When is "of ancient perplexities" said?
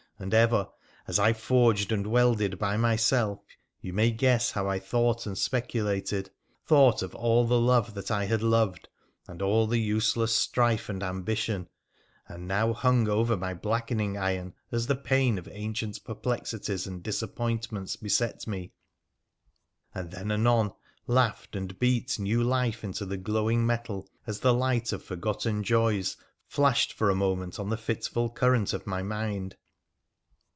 15.39-16.85